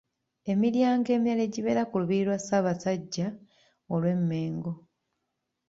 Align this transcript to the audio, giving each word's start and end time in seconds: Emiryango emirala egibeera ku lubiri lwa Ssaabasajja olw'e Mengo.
Emiryango 0.51 1.07
emirala 1.17 1.43
egibeera 1.47 1.83
ku 1.89 1.95
lubiri 2.01 2.23
lwa 2.27 2.37
Ssaabasajja 2.41 3.27
olw'e 3.93 4.13
Mengo. 4.29 4.71